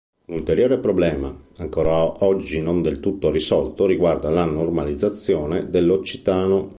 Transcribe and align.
Un 0.25 0.33
ulteriore 0.37 0.79
problema, 0.79 1.31
ancor 1.57 2.15
oggi 2.21 2.59
non 2.59 2.81
del 2.81 2.99
tutto 2.99 3.29
risolto, 3.29 3.85
riguarda 3.85 4.31
la 4.31 4.45
normalizzazione 4.45 5.69
dell'occitano. 5.69 6.69